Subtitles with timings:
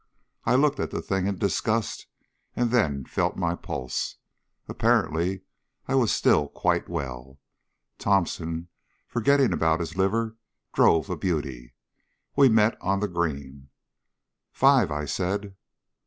[0.45, 2.07] I looked at the thing in disgust
[2.55, 4.15] and then felt my pulse.
[4.67, 5.43] Apparently
[5.87, 7.37] I was still quite well.
[7.99, 8.69] Thomson,
[9.07, 10.37] forgetting about his liver,
[10.73, 11.75] drove a beauty.
[12.35, 13.69] We met on the green.
[14.51, 15.55] "Five," I said.